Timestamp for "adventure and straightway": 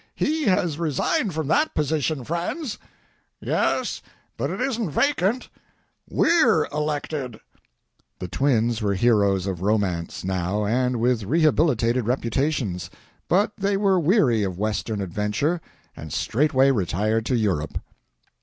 15.01-16.71